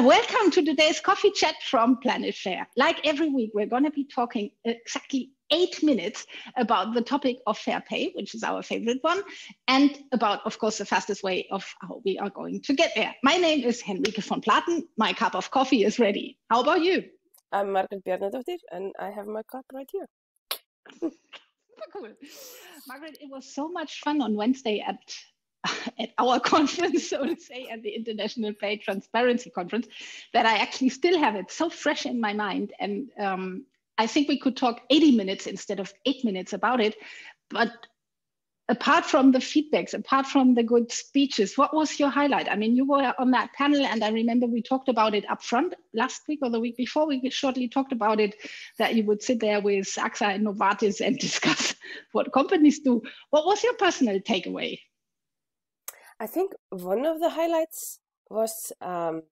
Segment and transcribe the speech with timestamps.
[0.00, 2.66] Uh, welcome to today's coffee chat from Planet Fair.
[2.74, 6.26] Like every week, we're going to be talking exactly eight minutes
[6.56, 9.22] about the topic of fair pay, which is our favorite one,
[9.68, 13.14] and about, of course, the fastest way of how we are going to get there.
[13.22, 14.84] My name is Henrike von Platen.
[14.96, 16.38] My cup of coffee is ready.
[16.48, 17.04] How about you?
[17.52, 20.06] I'm Margret Bjarnadottir, and I have my cup right here.
[21.92, 22.08] cool.
[22.88, 24.98] Margret, it was so much fun on Wednesday at
[25.98, 29.86] at our conference, so to say, at the International Pay Transparency Conference,
[30.32, 32.72] that I actually still have it so fresh in my mind.
[32.78, 33.66] And um,
[33.98, 36.96] I think we could talk 80 minutes instead of eight minutes about it.
[37.50, 37.70] But
[38.68, 42.48] apart from the feedbacks, apart from the good speeches, what was your highlight?
[42.48, 45.42] I mean, you were on that panel, and I remember we talked about it up
[45.42, 47.06] front last week or the week before.
[47.08, 48.36] We shortly talked about it
[48.78, 51.74] that you would sit there with AXA and Novartis and discuss
[52.12, 53.02] what companies do.
[53.30, 54.78] What was your personal takeaway?
[56.20, 59.22] I think one of the highlights was um,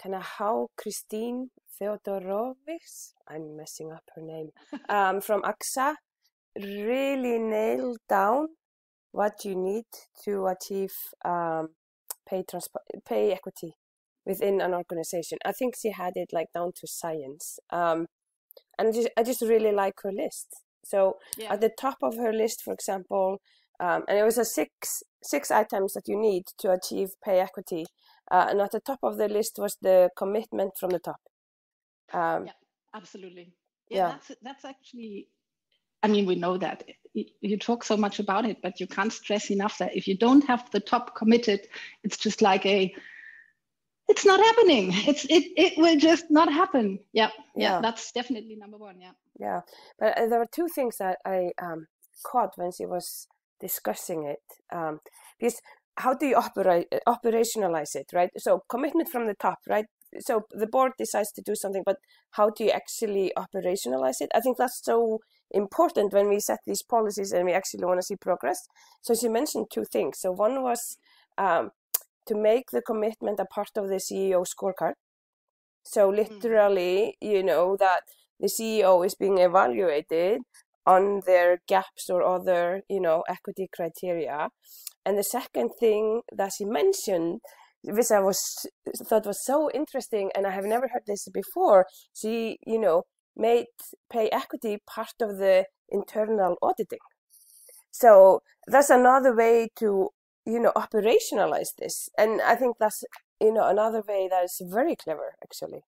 [0.00, 1.50] kind of how Christine
[1.82, 4.50] Theodorovics, I'm messing up her name,
[4.88, 5.94] um, from AXA
[6.56, 8.48] really nailed down
[9.10, 9.84] what you need
[10.24, 10.92] to achieve
[11.24, 11.70] um,
[12.28, 13.72] pay, transp- pay equity
[14.24, 15.38] within an organization.
[15.44, 17.58] I think she had it like down to science.
[17.70, 18.06] Um,
[18.78, 20.46] and just, I just really like her list.
[20.84, 21.52] So yeah.
[21.52, 23.40] at the top of her list, for example,
[23.80, 27.86] um, and it was a six six items that you need to achieve pay equity.
[28.30, 31.20] Uh, and at the top of the list was the commitment from the top.
[32.12, 32.52] Um, yeah,
[32.94, 33.52] absolutely.
[33.88, 35.26] Yeah, yeah, That's, that's actually,
[36.02, 39.50] I mean, we know that you talk so much about it, but you can't stress
[39.50, 41.66] enough that if you don't have the top committed,
[42.04, 42.94] it's just like a,
[44.08, 44.92] it's not happening.
[45.06, 46.98] It's it it will just not happen.
[47.12, 47.80] Yeah, yeah, yeah.
[47.80, 49.00] that's definitely number one.
[49.00, 49.12] Yeah.
[49.38, 49.60] Yeah,
[49.98, 51.86] but uh, there were two things that I um,
[52.24, 53.26] caught when she was
[53.60, 54.42] discussing it
[54.74, 55.00] um,
[55.38, 55.60] because
[55.96, 58.30] how do you operate operationalize it right?
[58.38, 59.86] So commitment from the top right?
[60.18, 61.96] So the board decides to do something but
[62.32, 64.30] how do you actually operationalize it?
[64.34, 65.20] I think that's so
[65.50, 68.60] important when we set these policies and we actually want to see progress.
[69.02, 70.20] So she mentioned two things.
[70.20, 70.96] So one was
[71.38, 71.70] um,
[72.26, 74.94] to make the commitment a part of the ceo scorecard.
[75.84, 76.34] So mm-hmm.
[76.34, 78.02] literally you know that
[78.38, 80.40] the ceo is being evaluated
[80.86, 84.48] on their gaps or other, you know, equity criteria.
[85.04, 87.40] And the second thing that she mentioned,
[87.84, 88.40] which I was
[89.08, 91.86] thought was so interesting, and I have never heard this before.
[92.14, 93.04] She, you know,
[93.36, 93.66] made
[94.12, 96.98] pay equity part of the internal auditing.
[97.90, 100.10] So that's another way to,
[100.46, 102.08] you know, operationalize this.
[102.18, 103.02] And I think that's,
[103.40, 105.80] you know, another way that is very clever, actually.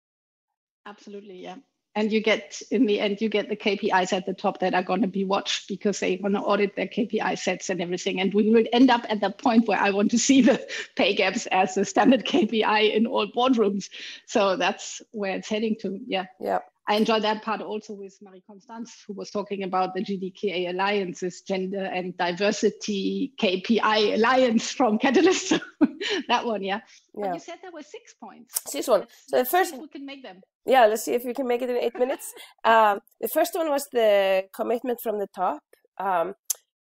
[0.87, 1.57] Absolutely, yeah
[1.95, 4.83] and you get in the end you get the kpis at the top that are
[4.83, 8.21] going to be watched because they want to audit their kpi sets and everything.
[8.21, 10.65] And we will end up at the point where i want to see the
[10.97, 13.89] pay gaps as a standard kpi in all boardrooms.
[14.27, 16.01] So that's where it's heading to.
[16.07, 16.27] Yeah.
[16.41, 20.71] Yeah I enjoyed that part also with Marie Constance, who was talking about the GDKA
[20.71, 25.51] Alliance's gender and diversity KPI alliance from Catalyst.
[26.29, 26.81] that one, yeah.
[27.17, 27.29] yeah.
[27.29, 28.61] But you said there were six points.
[28.67, 29.07] Six one.
[29.29, 30.41] So the first we can make them.
[30.67, 32.33] Yeah, let's see if we can make it in eight minutes.
[32.65, 35.63] Um, the first one was the commitment from the top.
[35.99, 36.35] Um,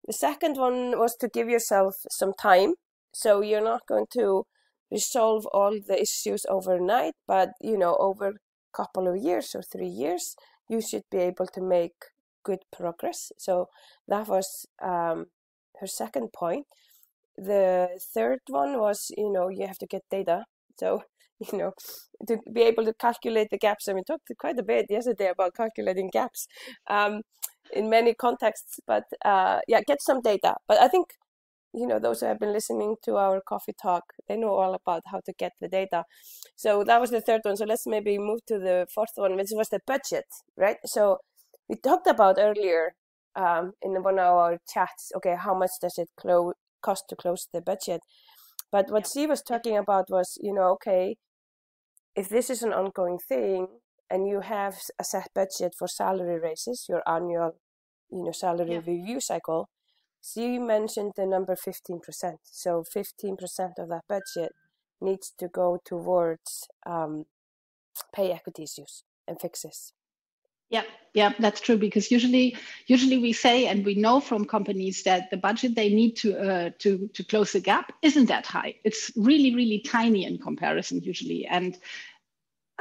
[0.05, 2.73] the second one was to give yourself some time.
[3.13, 4.43] So you're not going to
[4.91, 8.33] resolve all the issues overnight, but you know, over
[8.73, 10.35] couple of years or three years,
[10.67, 11.93] you should be able to make
[12.43, 13.31] good progress.
[13.37, 13.69] So
[14.07, 15.27] that was um,
[15.79, 16.67] her second point.
[17.37, 20.45] The third one was, you know, you have to get data.
[20.79, 21.03] So,
[21.51, 21.73] you know,
[22.27, 23.87] to be able to calculate the gaps.
[23.87, 26.47] I mean, talked quite a bit yesterday about calculating gaps
[26.89, 27.21] um,
[27.73, 30.55] in many contexts, but uh, yeah, get some data.
[30.67, 31.07] But I think
[31.73, 35.03] you know those who have been listening to our coffee talk they know all about
[35.11, 36.03] how to get the data.
[36.55, 37.57] So that was the third one.
[37.57, 40.25] So let's maybe move to the fourth one which was the budget
[40.57, 40.77] right?
[40.85, 41.19] So
[41.67, 42.93] we talked about earlier
[43.35, 47.47] um, in one of our chats okay how much does it clo- cost to close
[47.53, 48.01] the budget?
[48.71, 51.17] But what she was talking about was you know okay
[52.15, 53.67] if this is an ongoing thing
[54.09, 57.51] and you have a set budget for salary raises your annual
[58.11, 58.91] you know salary yeah.
[58.91, 59.69] review cycle
[60.21, 62.01] so you mentioned the number 15%.
[62.43, 64.53] So 15% of that budget
[65.01, 67.25] needs to go towards um,
[68.13, 69.93] pay equity issues and fixes.
[70.69, 70.83] Yeah,
[71.15, 71.77] yeah, that's true.
[71.77, 72.55] Because usually,
[72.85, 76.69] usually we say and we know from companies that the budget they need to uh,
[76.79, 78.75] to to close the gap isn't that high.
[78.83, 81.47] It's really, really tiny in comparison usually.
[81.47, 81.75] And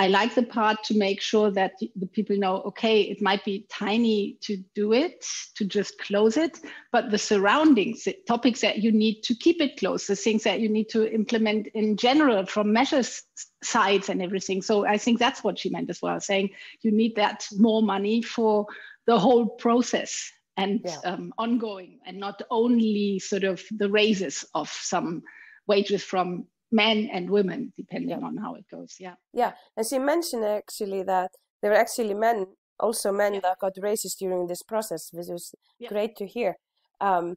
[0.01, 3.67] I like the part to make sure that the people know, okay, it might be
[3.69, 6.61] tiny to do it, to just close it,
[6.93, 10.61] but the surroundings, the topics that you need to keep it close, the things that
[10.61, 13.25] you need to implement in general from measures
[13.65, 14.63] sides and everything.
[14.63, 16.51] So I think that's what she meant as well, saying
[16.83, 18.67] you need that more money for
[19.07, 20.99] the whole process and yeah.
[21.05, 25.23] um, ongoing and not only sort of the raises of some
[25.67, 28.27] wages from men and women, depending yeah.
[28.27, 28.97] on how it goes.
[28.99, 29.15] Yeah.
[29.33, 29.53] Yeah.
[29.77, 31.31] And she mentioned actually that
[31.63, 32.47] there were actually men,
[32.79, 33.41] also men yeah.
[33.41, 35.89] that got racist during this process, which was yeah.
[35.89, 36.57] great to hear.
[37.01, 37.37] Um,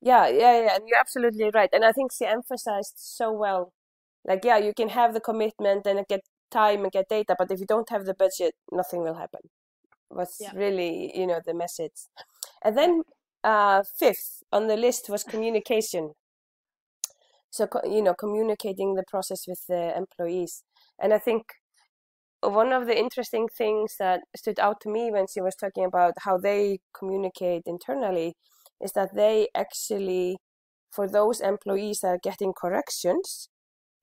[0.00, 0.74] yeah, yeah, yeah.
[0.76, 1.70] And you're absolutely right.
[1.72, 3.72] And I think she emphasized so well
[4.24, 7.60] like, yeah, you can have the commitment and get time and get data, but if
[7.60, 9.40] you don't have the budget, nothing will happen.
[10.10, 12.08] Was really, you know, the message.
[12.64, 13.02] And then
[13.42, 16.12] uh, fifth on the list was communication
[17.54, 20.64] so you know communicating the process with the employees.
[21.00, 21.44] And i think
[22.42, 26.12] one of the interesting things that stood out to me when she was talking about
[26.20, 28.34] how they communicate internally
[28.80, 30.36] is that they actually
[30.92, 33.48] for those employees that are getting corrections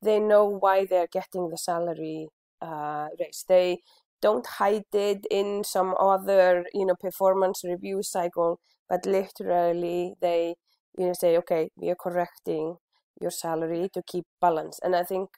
[0.02, 2.28] they know why they're getting the salary
[2.62, 3.46] uh, raise.
[3.48, 3.80] They
[4.22, 8.60] don't hide it in some other you know performance review cycle
[8.90, 10.56] but literally they
[10.98, 12.78] you know say okay we are correcting
[13.22, 14.80] your salary to keep balance.
[14.84, 15.30] And I think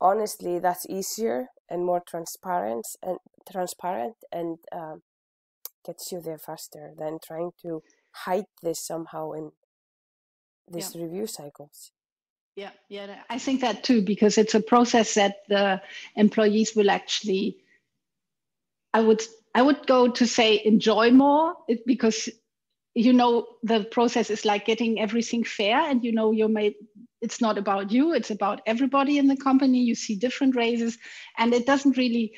[0.00, 3.18] honestly that's easier and more transparent and
[3.50, 5.02] transparent and um,
[5.84, 7.82] gets you there faster than trying to
[8.24, 9.50] hide this somehow in
[10.70, 11.02] these yeah.
[11.02, 11.90] review cycles.
[12.56, 15.80] Yeah, yeah, I think that too because it's a process that the
[16.16, 17.58] employees will actually.
[18.92, 19.22] I would
[19.54, 21.54] I would go to say enjoy more
[21.86, 22.28] because
[22.98, 26.74] you know the process is like getting everything fair and you know you're made
[27.20, 29.78] it's not about you it's about everybody in the company.
[29.78, 30.98] You see different raises
[31.36, 32.36] and it doesn't really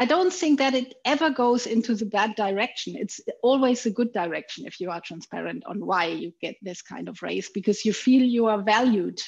[0.00, 2.96] i don't think that it ever goes into the bad direction.
[2.96, 7.08] It's always a good direction if you are transparent on why you get this kind
[7.08, 9.20] of raise because you feel you are valued.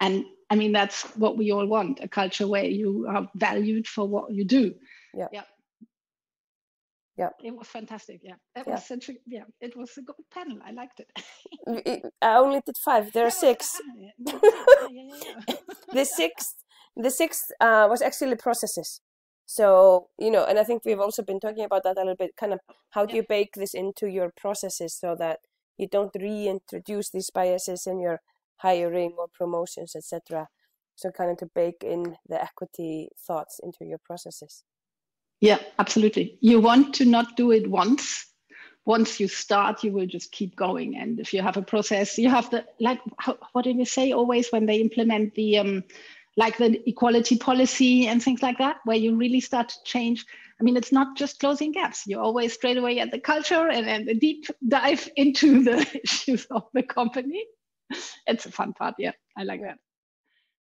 [0.00, 4.08] And i mean that's what we all want a culture where you are valued for
[4.08, 4.64] what you do.
[5.12, 5.48] Yeah, yeah
[7.16, 8.34] yeah it was fantastic yeah.
[8.56, 8.72] It yeah.
[8.74, 10.58] was such a yeah it was a good panel.
[10.64, 12.12] I liked it.
[12.22, 13.12] I only did five.
[13.12, 13.80] There are six.
[15.92, 16.54] the sixth
[16.96, 19.00] the sixth uh, was actually processes.
[19.46, 22.36] So you know and i think we've also been talking about that a little bit
[22.36, 25.40] kind of how do you bake this into your processes so that
[25.76, 28.20] you don't reintroduce these biases in your
[28.58, 30.48] hiring or promotions etc
[30.94, 34.64] so kind of to bake in the equity thoughts into your processes
[35.44, 36.38] yeah, absolutely.
[36.40, 38.26] You want to not do it once.
[38.86, 40.96] Once you start, you will just keep going.
[40.96, 43.00] And if you have a process, you have the like.
[43.18, 45.84] How, what did we say always when they implement the um,
[46.38, 50.24] like the equality policy and things like that, where you really start to change.
[50.58, 52.04] I mean, it's not just closing gaps.
[52.06, 56.46] You're always straight away at the culture and, and a deep dive into the issues
[56.46, 57.44] of the company.
[58.26, 58.94] It's a fun part.
[58.98, 59.76] Yeah, I like that.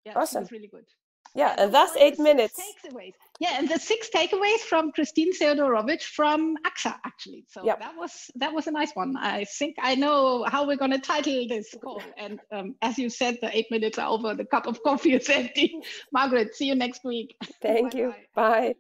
[0.07, 0.43] Yeah, awesome.
[0.43, 0.87] It's really good.
[1.35, 2.61] Yeah, and that's eight minutes.
[2.61, 3.15] Takeaways.
[3.41, 7.45] Yeah, and the six takeaways from Christine Theodorovics from AXA, actually.
[7.49, 7.81] So yep.
[7.81, 9.17] that was that was a nice one.
[9.17, 12.01] I think I know how we're going to title this call.
[12.17, 14.35] And um, as you said, the eight minutes are over.
[14.35, 15.75] The cup of coffee is empty.
[16.13, 17.37] Margret, see you next week.
[17.61, 18.15] Thank you.
[18.35, 18.77] Bye.